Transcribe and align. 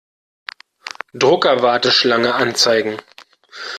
Drucker-Warteschlange 1.13 2.33
anzeigen. 2.33 2.97